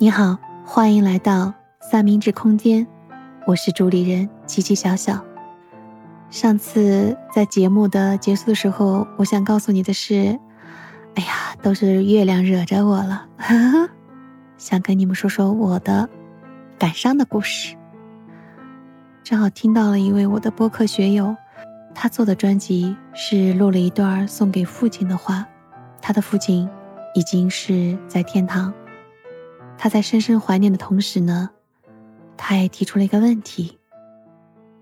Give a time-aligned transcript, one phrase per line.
[0.00, 2.86] 你好，欢迎来到三明治空间，
[3.44, 5.20] 我是主理人琪琪小小。
[6.30, 10.38] 上次在节目的结束的时候，我想告诉你的是，
[11.16, 13.26] 哎呀，都是月亮惹着我了，
[14.56, 16.08] 想跟你们说说我的
[16.78, 17.74] 感伤的故事。
[19.24, 21.34] 正好听到了一位我的播客学友，
[21.92, 25.44] 他做的专辑是录了一段送给父亲的话，
[26.00, 26.70] 他的父亲
[27.16, 28.72] 已经是在天堂。
[29.78, 31.50] 他在深深怀念的同时呢，
[32.36, 33.78] 他也提出了一个问题：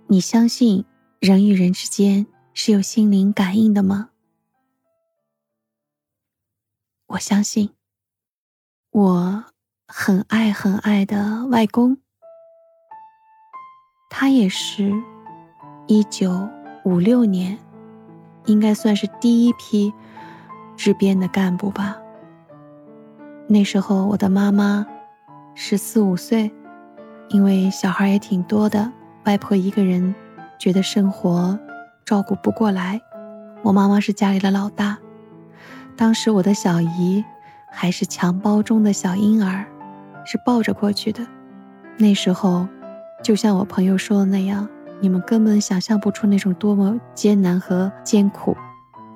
[0.06, 0.86] 你相信
[1.20, 4.08] 人与人之间是有心灵感应的吗？
[7.08, 7.70] 我相信。
[8.90, 9.44] 我
[9.86, 11.98] 很爱很爱的外公，
[14.08, 14.90] 他也是
[15.86, 16.48] 一九
[16.82, 17.58] 五六年，
[18.46, 19.92] 应该算是第一批
[20.74, 22.00] 支边的干部吧。
[23.48, 24.84] 那时候我的妈妈
[25.54, 26.52] 十四五岁，
[27.28, 28.90] 因为小孩也挺多的，
[29.24, 30.12] 外婆一个人
[30.58, 31.56] 觉得生活
[32.04, 33.00] 照顾不过来。
[33.62, 34.98] 我妈妈是家里的老大，
[35.96, 37.24] 当时我的小姨
[37.70, 39.64] 还是襁褓中的小婴儿，
[40.24, 41.24] 是抱着过去的。
[41.96, 42.66] 那时候，
[43.22, 44.68] 就像我朋友说的那样，
[45.00, 48.56] 你们根本想象不出那种多么艰难和艰苦。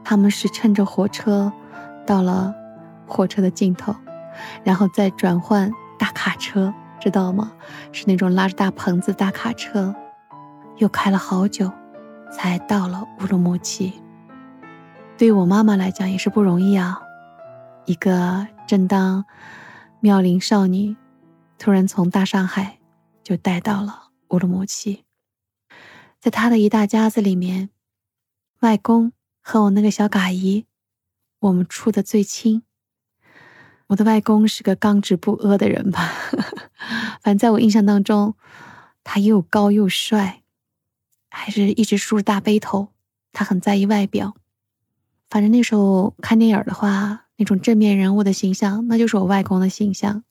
[0.04, 1.52] 他们是乘着火车
[2.06, 2.54] 到了
[3.06, 3.92] 火车的尽头。
[4.64, 7.52] 然后再转换大卡车，知道吗？
[7.92, 9.94] 是那种拉着大棚子大卡车，
[10.78, 11.70] 又开了好久，
[12.32, 13.92] 才到了乌鲁木齐。
[15.16, 17.00] 对于我妈妈来讲也是不容易啊，
[17.84, 19.24] 一个正当
[20.00, 20.96] 妙龄少女，
[21.58, 22.78] 突然从大上海
[23.22, 25.04] 就带到了乌鲁木齐。
[26.18, 27.70] 在她的一大家子里面，
[28.60, 30.66] 外公和我那个小嘎姨，
[31.40, 32.62] 我们处的最亲。
[33.90, 36.12] 我的外公是个刚直不阿的人吧，
[37.22, 38.36] 反正在我印象当中，
[39.02, 40.42] 他又高又帅，
[41.28, 42.90] 还是一直梳着大背头。
[43.32, 44.36] 他很在意外表。
[45.28, 50.22] 反正那时候看电影的话，那种正面人物的形象，那就是我外公的形象。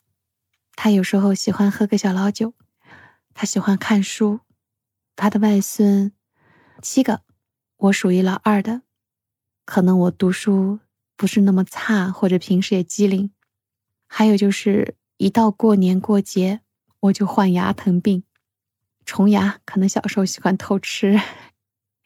[0.76, 2.54] 他有时候喜欢喝个小老酒，
[3.34, 4.40] 他喜欢看书。
[5.18, 6.14] 他的外孙
[6.82, 7.24] 七个，
[7.76, 8.84] 我属于老二的。
[9.66, 10.80] 可能我读书
[11.18, 13.32] 不是那么差，或者平时也机灵。
[14.12, 16.62] 还有就是，一到过年过节，
[17.00, 18.24] 我就患牙疼病，
[19.06, 19.60] 虫牙。
[19.64, 21.22] 可能小时候喜欢偷吃，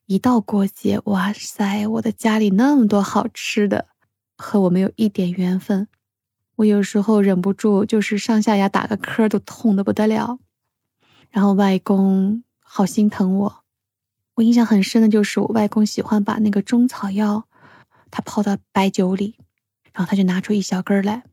[0.06, 3.88] 一到过节，哇塞，我的家里那么多好吃的，
[4.38, 5.88] 和我没有一点缘分。
[6.58, 10.40] 我有时候忍不住，就是上下牙打个磕都痛的不得了。
[11.32, 13.64] 然后外公好心疼我，
[14.36, 17.48] 我印象很深的就是我外公喜欢把那个中草药，
[18.12, 19.38] 他泡到白酒里，
[19.94, 21.24] 然后他就拿出一小根来。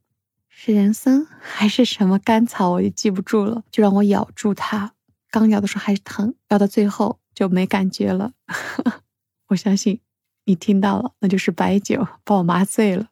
[0.53, 3.62] 是人参还是什么甘草，我也记不住了。
[3.71, 4.93] 就让我咬住它，
[5.31, 8.33] 刚咬的时候还是疼，咬到最后就没感觉了。
[9.49, 10.00] 我相信
[10.44, 13.09] 你听到了，那就是白酒把我麻醉了，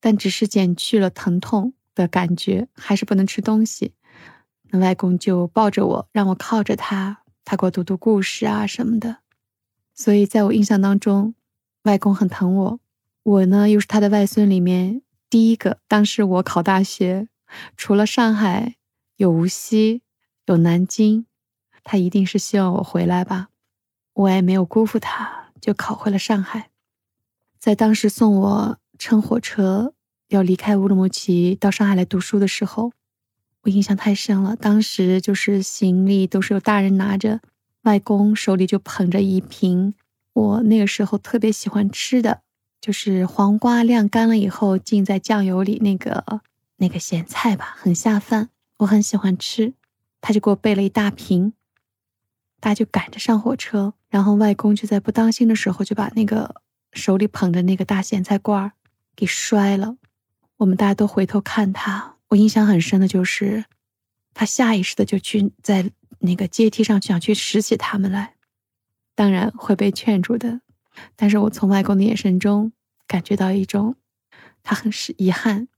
[0.00, 3.94] 但只是减去了疼痛的感觉，还是不能吃东西。
[4.70, 9.18] 那外公就抱着我，让我靠着他，他给我读读故事啊什么的。
[9.94, 11.34] 所以在我印象当中，
[11.84, 12.80] 外公很疼我，
[13.22, 15.02] 我呢又是他的外孙里面。
[15.32, 17.26] 第一个，当时我考大学，
[17.74, 18.76] 除了上海，
[19.16, 20.02] 有无锡，
[20.44, 21.24] 有南京，
[21.82, 23.48] 他一定是希望我回来吧。
[24.12, 26.68] 我也没有辜负他，就考回了上海。
[27.58, 29.94] 在当时送我乘火车
[30.28, 32.92] 要离开乌鲁木齐到上海来读书的时候，
[33.62, 34.54] 我印象太深了。
[34.54, 37.40] 当时就是行李都是有大人拿着，
[37.84, 39.94] 外公手里就捧着一瓶
[40.34, 42.42] 我那个时候特别喜欢吃的。
[42.82, 46.42] 就是黄瓜晾干了以后浸在酱油里那个
[46.78, 48.48] 那个咸菜吧，很下饭，
[48.78, 49.72] 我很喜欢吃。
[50.20, 51.52] 他就给我备了一大瓶，
[52.58, 58.72] 大家就赶着上火车，然后外公就在不当心的时候就把那个手里捧着那个大咸菜罐儿
[59.14, 59.96] 给摔了。
[60.56, 63.64] 我们大家都回头看他，我印象很深的就是
[64.34, 68.34] 他下意识的就去在那个阶梯上想去拾起他们来，
[69.14, 70.60] 当然会被劝住的。
[71.16, 72.70] 但是我从外公的眼神中
[73.12, 73.96] 感觉到一种，
[74.62, 75.68] 他很是遗憾。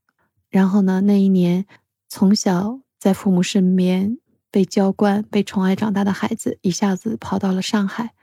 [0.50, 1.66] 然后呢，那一年
[2.08, 4.18] 从小在父母身边
[4.52, 8.14] 被娇惯、被宠爱长大的孩子，一下子跑到了上海。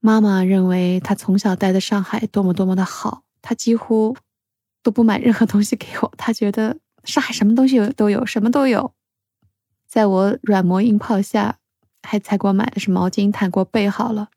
[0.00, 4.16] 妈妈认为他从小待在上海多么多么的好，他几乎
[4.82, 6.12] 都不买任何东西给我。
[6.18, 8.92] 他觉得上海什么东西都有，什么都有。
[9.86, 11.58] 在我软磨硬泡下，
[12.02, 14.30] 还才给我买的是毛巾毯，给我备好了。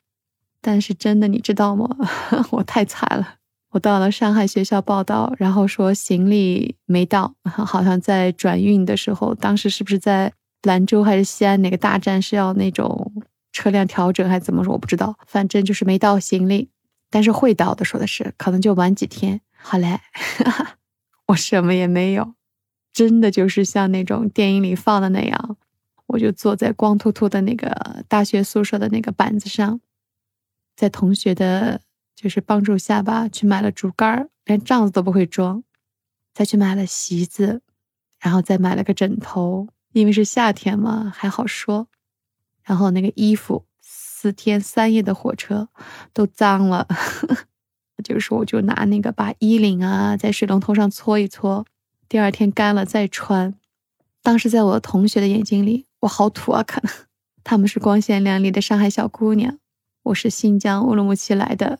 [0.61, 1.97] 但是真的，你知道吗？
[2.51, 3.37] 我太惨了。
[3.75, 10.31] 我到了上海学校报道，然后说行李没到， 好像在转运的时候，当时是不是在
[10.63, 13.11] 兰州还是西安哪个大站是要那种
[13.51, 14.71] 车辆调整还是怎么说？
[14.71, 16.69] 我不知道，反正就是没到行李，
[17.09, 19.41] 但是会到的，说的是可能就晚几天。
[19.57, 19.99] 好嘞，
[21.27, 22.33] 我什么也没有，
[22.93, 25.57] 真的就是像那种电影里放的那样，
[26.07, 29.81] 我就坐在光秃秃的那个大学宿舍的那个板子上，
[30.77, 31.81] 在同学的。
[32.15, 35.63] 就是帮助下巴去买了竹竿，连帐子都不会装，
[36.33, 37.61] 再去买了席子，
[38.19, 41.87] 然后再买了个枕头，因为是夏天嘛，还好说。
[42.63, 45.69] 然后那个衣服，四天三夜的火车
[46.13, 46.87] 都脏了，
[48.03, 51.65] 就是我就拿那个把衣领啊在水龙头上搓一搓，
[52.09, 53.53] 第二天干了再穿。
[54.23, 56.91] 当时在我同学的眼睛里，我好土啊，可能
[57.43, 59.59] 他们是光鲜亮丽的上海小姑娘。
[60.05, 61.79] 我是新疆乌鲁木齐来的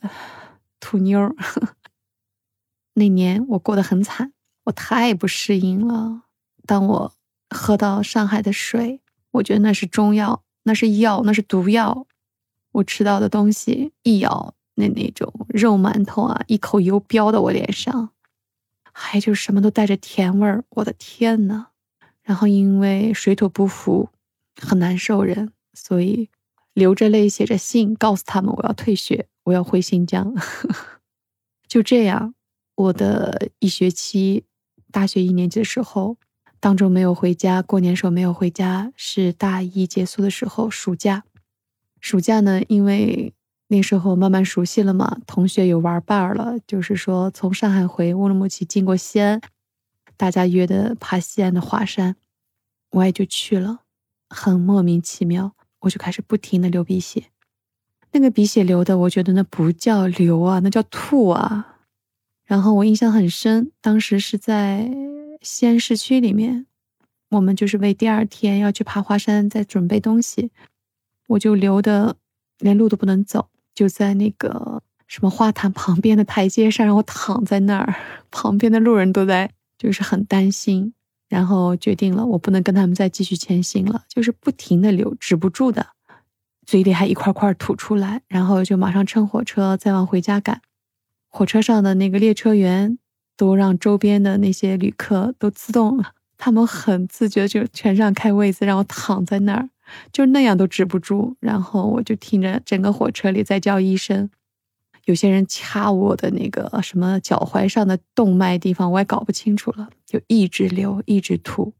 [0.79, 1.35] 土妞儿。
[2.95, 4.33] 那年我过得很惨，
[4.63, 6.23] 我太不适应了。
[6.65, 7.13] 当我
[7.51, 8.99] 喝到上海的水，
[9.29, 12.07] 我觉得那是中药，那是药，那是毒药。
[12.71, 18.09] 我吃到的东西一咬，那那种肉馒头啊，一口油飙到我脸上，
[18.91, 20.63] 还就什么都带着甜味儿。
[20.69, 21.67] 我的天呐！
[22.23, 24.09] 然后因为水土不服，
[24.59, 26.29] 很难受人，所以。
[26.75, 30.35] 流着泪写着信，告诉他们我要退学，我要回新疆。
[31.67, 32.35] 就这样，
[32.75, 34.43] 我的一学期，
[34.91, 36.17] 大学一年级的时候，
[36.59, 41.23] 当中没有回家，过年时候没有回家，是大一结束的时候，暑假。
[42.01, 43.33] 暑假呢，因为
[43.69, 49.41] 那时候慢慢熟悉了嘛，同学有玩伴了，就是说从上海回乌鲁木齐，经过西安，
[50.17, 52.17] 大家约的爬西安的华山，
[52.91, 53.79] 我也就去了，
[54.29, 55.54] 很莫名其妙。
[55.85, 57.25] 我就开始不停的流鼻血，
[58.11, 61.77] 那个鼻血流的，我觉得那不叫流啊，那叫吐啊。
[62.43, 64.89] 然后我印象很深，当时是在
[65.41, 66.65] 西安市区里面，
[67.29, 70.49] 我们就是为第二天要去爬华山在准备东西，
[71.27, 72.15] 我就流的
[72.57, 77.93] 连路都不能走，就在那个什么花坛旁边的台阶上，然后躺在那儿，
[78.31, 80.94] 旁边的路人都在就是很担心。
[81.27, 85.87] 然后决定了，我不能跟他们再继续前行了，就是不停的流，止不住的，
[86.65, 90.61] 嘴里还一块块吐出来，然后就马上乘火车再往回家赶。
[91.27, 92.97] 火车上的那个列车员
[93.35, 96.03] 都让周边的那些旅客都自动，
[96.37, 99.69] 他们很自觉就全让开位子，让我躺在那儿，
[100.13, 101.35] 就那样都止不住。
[101.39, 104.29] 然后我就听着整个火车里在叫医生。
[105.05, 111.73] 有些人掐我的那个什么脚踝上的动脉地方，我也搞不清楚了，就一直流，一直吐。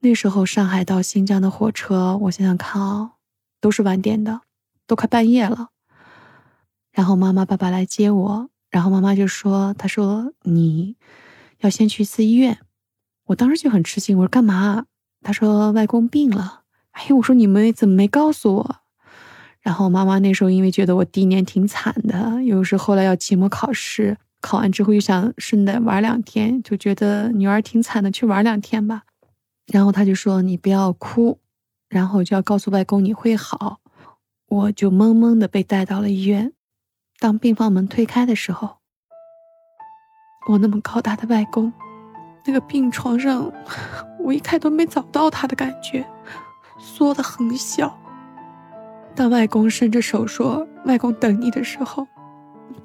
[0.00, 3.12] 那时候上海到新疆的火车，我想想看啊，
[3.60, 4.42] 都是晚点的，
[4.86, 5.70] 都快半夜了。
[6.92, 10.96] 然后妈妈爸爸来接我，然后妈妈就说：“她说你
[11.58, 12.58] 要先去一次医院。”
[13.26, 14.86] 我当时就很吃惊，我说：“干嘛？”
[15.20, 16.62] 她说：“外公病了。”
[16.92, 18.76] 哎，我说你们怎么没告诉我？
[19.66, 29.02] 然后妈妈那时候因为觉得我第一年挺惨的，又是后来要期末考试，考完之后又想顺带玩两天，就觉得女儿挺惨的，去玩两天吧。
[29.66, 31.40] 然后他就说你不要哭，
[31.88, 33.80] 然后就要告诉外公你会好。
[34.46, 36.52] 我就懵懵的被带到了医院。
[37.18, 38.76] 当病房门推开的时候，
[40.48, 41.72] 我那么高大的外公，
[42.46, 43.52] 那个病床上，
[44.22, 46.06] 我一开都没找到他的感觉，
[46.78, 47.98] 缩得很小。
[49.16, 52.06] 当外公伸着手说“外公等你”的时候，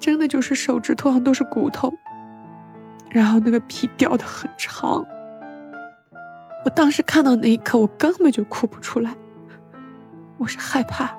[0.00, 1.92] 真的就是手指头上都是骨头，
[3.10, 5.04] 然后那个皮掉的很长。
[6.64, 9.14] 我当时看到那一刻，我根本就哭不出来，
[10.38, 11.14] 我是害怕。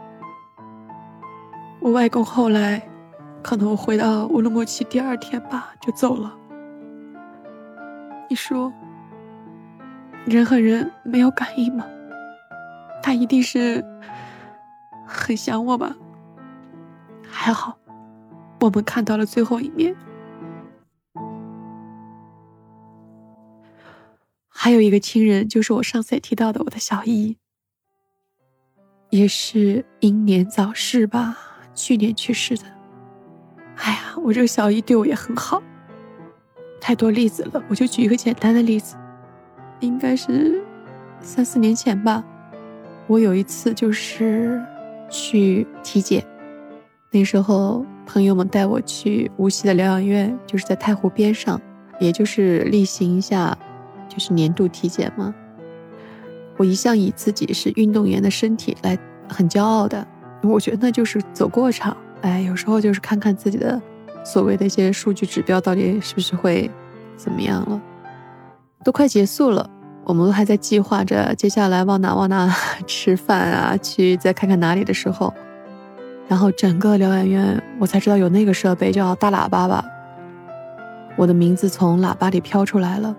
[1.80, 2.82] 我外公后来，
[3.44, 6.36] 可能我回到乌鲁木齐第二天吧，就走了。
[8.30, 8.74] 你说，
[10.26, 11.86] 人和人没有感应吗？
[13.04, 13.86] 他一定是。
[15.06, 15.96] 很想我吧？
[17.28, 17.78] 还好，
[18.62, 19.96] 我们看到了最后一面。
[24.48, 27.38] 还有一个亲人，就是我上次也提到的我的小姨，
[29.10, 31.38] 也是英年早逝吧，
[31.74, 32.64] 去年去世的。
[33.76, 35.62] 哎呀，我这个小姨对我也很好，
[36.80, 38.96] 太多例子了，我就举一个简单的例子，
[39.82, 40.64] 应该是
[41.20, 42.24] 三四年前吧，
[43.08, 44.64] 我有一次就是。
[45.14, 46.26] 去体检，
[47.12, 51.62] 那时候朋友们带我去无锡的疗养院，就是在太湖边上，
[52.00, 53.56] 也就是例行一下，
[54.10, 55.32] 就是年度体检嘛。
[56.58, 58.98] 我一向以自己是运动员的身体来
[59.30, 60.06] 很骄傲的，
[60.42, 61.96] 我觉得那就是走过场。
[62.22, 63.80] 哎，有时候就是看看自己的
[64.26, 66.72] 所谓的一些数据指标到底是不是会
[67.16, 67.80] 怎么样了？
[68.84, 69.70] 都快结束了，
[70.06, 72.54] 我们都还在计划着接下来往哪往哪
[72.86, 75.34] 吃饭啊，去再看看哪里的时候，
[76.28, 79.84] 然后整个疗养院我才知道有那个设备叫大喇叭吧，
[81.16, 83.16] 我的名字从喇叭里飘出来了，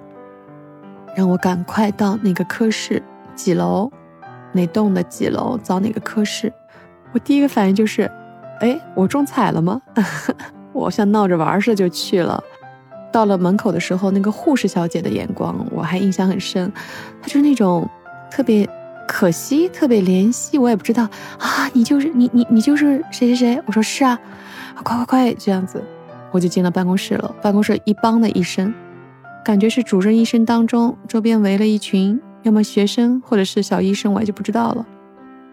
[1.16, 3.02] 让我赶快到那个科室
[3.34, 3.90] 几楼，
[4.52, 6.52] 哪栋的几楼找哪个科室。
[7.12, 8.10] 我第一个反应就是，
[8.60, 9.80] 哎，我中彩了吗？
[10.74, 12.42] 我像闹着玩似的就去了。
[13.14, 16.72] 到了门口的时候，那个护士小姐的眼光我还印象很深，
[17.22, 17.88] 她就是那种
[18.28, 18.68] 特别
[19.06, 20.58] 可惜、特别怜惜。
[20.58, 21.04] 我也不知道
[21.38, 23.62] 啊，你就是你你你就是谁谁谁？
[23.66, 24.18] 我说是啊，
[24.82, 25.80] 快快快这样子，
[26.32, 27.32] 我就进了办公室了。
[27.40, 28.74] 办公室一帮的医生，
[29.44, 34.84] 感觉是主任医生当中，周边围了一群，要么学生或者是小医生，我也就不知道了。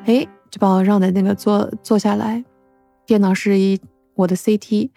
[0.06, 2.44] 哎，就把我让在那个坐坐下来，
[3.06, 3.80] 电脑是一
[4.15, 4.89] 我的 CT。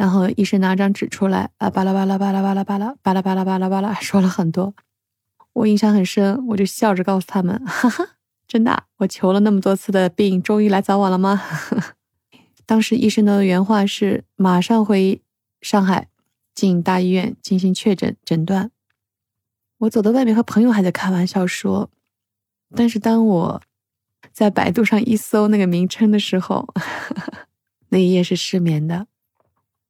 [0.00, 4.72] 然后医生拿张纸出来，啊，巴拉巴拉巴拉巴拉巴拉巴拉巴拉巴拉巴拉，说了很多，
[5.52, 8.08] 我印象很深，我就笑着告诉他们，哈哈，
[8.48, 11.42] 真的，我求了那么多次的病，终于来找我了吗？
[12.64, 15.20] 当时医生的原话是，马上回
[15.60, 16.08] 上海
[16.54, 18.70] 进大医院进行确诊诊断。
[19.80, 21.90] 我走到外面和朋友还在开玩笑说，
[22.74, 23.62] 但是当我
[24.32, 26.66] 在百度上一搜那个名称的时候，
[27.90, 29.08] 那一页是失眠的。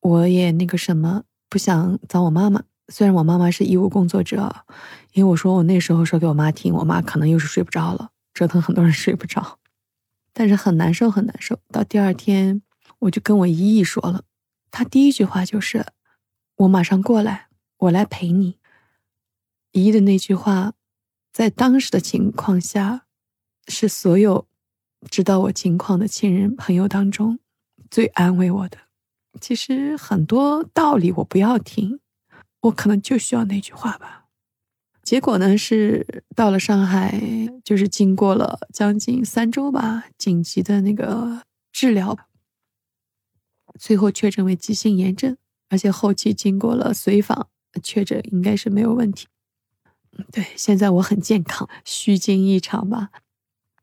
[0.01, 4.65] 我也那个什么不想找我妈妈，虽然我妈妈是医务工作者，
[5.13, 9.59] 因为我说我那时候说给我妈听，我妈可能又是睡不着了，折腾很多人睡不着，
[10.33, 11.59] 但是很难受很难受。
[11.69, 12.63] 到第二天，
[13.01, 14.25] 我就跟我姨姨说了，
[14.71, 15.85] 她第一句话就是
[16.57, 18.57] ：“我马上过来，我来陪你。”
[19.73, 20.73] 姨姨的那句话，
[21.33, 23.03] 在当时的情况下，
[23.69, 24.49] 是所有
[25.11, 27.39] 知道我情况的亲人朋友当中
[27.91, 28.79] 最安慰我的。
[29.39, 32.01] 其实很多道理我不要听，
[32.63, 34.27] 我可能就需要那句话吧。
[35.03, 37.21] 结果呢是到了上海，
[37.65, 42.17] 就是经过了将近三周吧，紧急的那个治疗，
[43.79, 45.37] 最后确诊为急性炎症，
[45.69, 47.49] 而且后期经过了随访
[47.83, 49.27] 确诊应该是没有问题。
[50.31, 53.11] 对，现在我很健康，虚惊一场吧。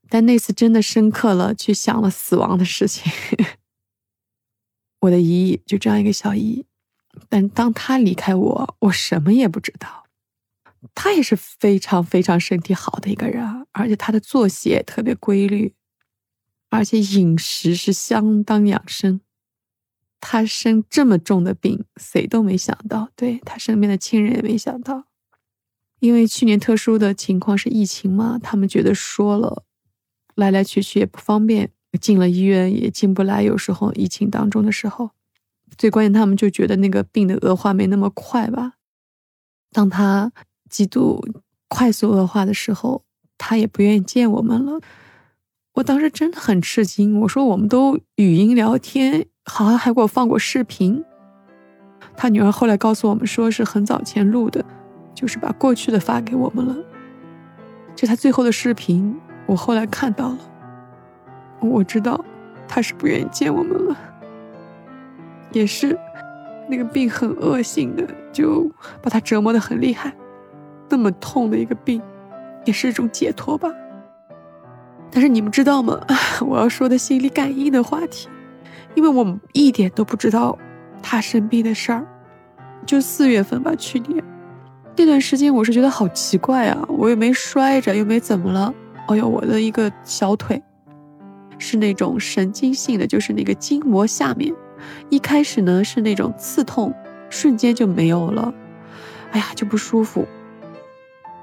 [0.10, 3.12] 但那次真的深刻了，去想了死亡的事情。
[5.08, 6.66] 我的姨姨就这样一个小姨，
[7.30, 10.06] 但当她离开我，我什么也不知道。
[10.94, 15.74] 她也是非常非常身体好的一个人，而且她的作息也特别规律，
[16.70, 19.22] 而且饮食是相当养生。
[20.20, 25.06] 她生这么重的病，谁都没想到，对她身边的亲人也没想到。
[26.00, 29.64] 因为去年特殊的情况是疫情嘛，他们觉得说了
[30.36, 31.72] 来来去去也不方便。
[32.00, 35.12] 进了医院也进不来，有时候疫情当中的时候，
[35.77, 38.74] 最关键他们就觉得那个病的恶化没那么快吧。
[39.72, 40.32] 当他
[40.70, 41.24] 极度
[41.67, 43.03] 快速恶化的时候，
[43.38, 44.79] 他也不愿意见我们了。
[45.75, 51.03] 我当时真的很吃惊，我说我们都语音聊天，好像还给我放过视频。
[52.15, 54.65] 他女儿后来告诉我们说是很早前录的，
[55.13, 56.75] 就是把过去的发给我们了。
[57.96, 59.15] 就他最后的视频，
[59.46, 60.39] 我后来看到了。
[61.60, 62.24] 我知道，
[62.68, 63.98] 他是不愿意见我们了，
[65.52, 65.98] 也是
[66.70, 68.70] 那个病很恶性的，就
[69.02, 70.14] 把他折磨的很厉害。
[70.90, 72.02] 那么痛的一个病，
[72.66, 73.70] 也是一种解脱吧。
[75.10, 76.00] 但是你们知道吗？
[76.46, 78.28] 我要说的心理感应的话题，
[78.96, 80.58] 因为我们一点都不知道
[81.02, 82.06] 他生病的事儿。
[82.86, 84.24] 就四月份吧，去年
[84.96, 88.74] 那段时间，我是觉得好奇怪啊，我又没摔着，又没怎么了。
[89.08, 90.62] 哎呦，我的一个小腿。
[91.60, 94.54] 是那种神经性的，就是那个筋膜下面，
[95.10, 96.94] 一开始呢是那种刺痛，
[97.30, 98.54] 瞬间就没有了，
[99.32, 100.28] 哎呀就不舒服。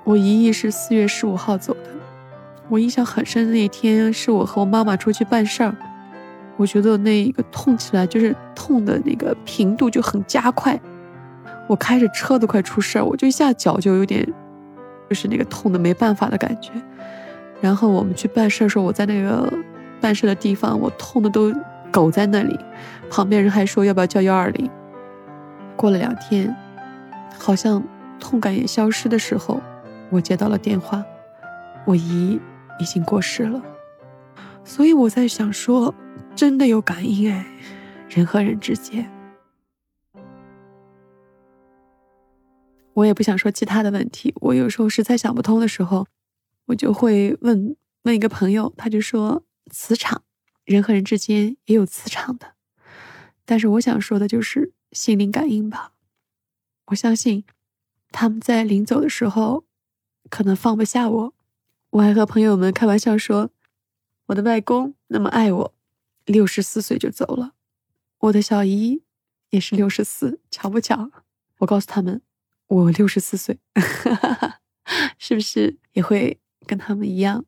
[0.05, 1.91] 我姨姨是四月十五号走的，
[2.69, 5.75] 我印象很深的那一天是我和我妈妈出去办事儿，
[6.57, 10.81] 我觉得那个痛起来就是痛的那个频度就很加快，
[11.69, 14.25] 我开着车都快出事儿，我就一下脚就有点，
[15.09, 16.71] 就是那个痛的没办法的感觉。
[17.61, 19.53] 然后我们去办事儿的时候，我在那个。
[20.05, 21.51] 办事的地方，我痛的都
[21.91, 22.61] 狗在那里，
[23.11, 24.71] 旁边人还说要不要叫幺二零。
[25.77, 26.55] 过了两天，
[27.39, 27.83] 好像
[28.21, 29.63] 痛感也消失的时候，
[30.11, 31.03] 我接到了电话，
[31.87, 32.39] 我姨
[32.79, 33.63] 已经过世了。
[34.63, 35.95] 所以我在想说，
[36.37, 37.47] 真的有感应哎，
[38.11, 39.11] 人和人之间。
[42.93, 46.07] 我也不想说其他的问题，我有时候实在想不通的时候，
[46.67, 49.43] 我就会问问一个朋友，他就说。
[49.71, 50.25] 磁场，
[50.65, 52.55] 人和人之间也有磁场的。
[53.45, 55.93] 但是我想说的就是心灵感应吧。
[56.87, 57.45] 我相信
[58.11, 59.65] 他们在临走的时候，
[60.31, 61.35] 可能放不下我。
[61.91, 63.51] 我还和朋友们开玩笑说，
[64.27, 65.75] 我的外公那么爱我，
[66.25, 67.55] 六十四岁就走了。
[68.19, 69.03] 我的小姨
[69.51, 71.11] 也是六十四，巧不巧？
[71.59, 72.21] 我告诉他们，
[72.67, 73.59] 我六十四岁，
[75.19, 77.45] 是不是也会跟他们一样？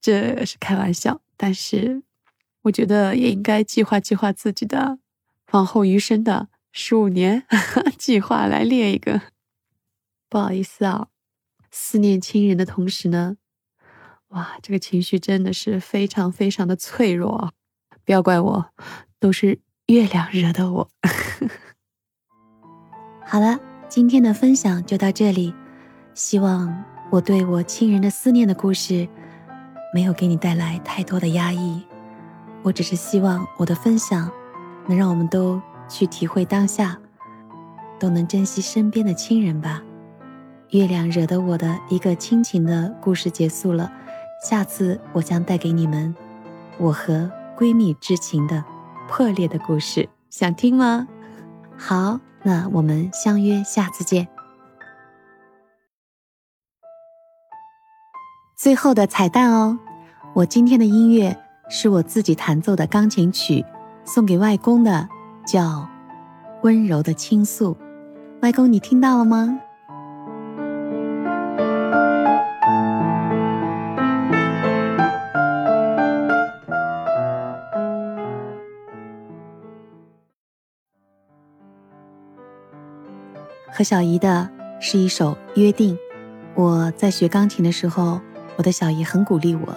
[0.00, 2.02] 这是开玩笑，但是
[2.64, 4.98] 我觉得也应该计划计划自己的
[5.52, 7.46] 往后余生的十五年
[7.96, 9.22] 计划来列一个。
[10.28, 11.08] 不好意思啊，
[11.70, 13.38] 思念亲人的同时呢，
[14.28, 17.54] 哇，这个情绪真的是非常非常的脆弱，
[18.04, 18.70] 不要怪我，
[19.18, 19.60] 都是。
[19.86, 20.90] 月亮惹的我。
[23.26, 25.52] 好了，今天的分享就到这里。
[26.14, 29.08] 希望我对我亲人的思念的故事，
[29.92, 31.82] 没有给你带来太多的压抑。
[32.62, 34.30] 我只是希望我的分享，
[34.86, 36.98] 能让我们都去体会当下，
[37.98, 39.82] 都能珍惜身边的亲人吧。
[40.70, 43.90] 月亮惹得我的一个亲情的故事结束了，
[44.48, 46.14] 下次我将带给你们
[46.78, 48.64] 我和闺蜜之情的。
[49.08, 51.08] 破裂的故事，想听吗？
[51.76, 54.28] 好，那我们相约下次见。
[58.62, 59.78] 最后的彩蛋哦，
[60.34, 61.34] 我今天的音乐
[61.70, 63.64] 是我自己弹奏的钢琴曲，
[64.04, 65.08] 送给外公的，
[65.46, 65.62] 叫
[66.60, 67.74] 《温柔的倾诉》。
[68.42, 69.58] 外公，你听到了吗？
[83.72, 85.96] 和小姨的是一首《约定》。
[86.54, 88.20] 我在学钢琴的时候，
[88.60, 89.72] 我的小姨很鼓励我。《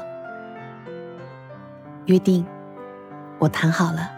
[2.08, 2.44] 约定》，
[3.40, 4.12] 我谈好了，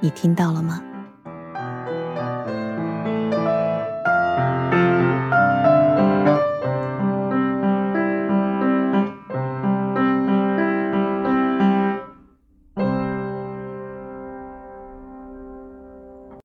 [0.00, 0.82] 你听到了吗？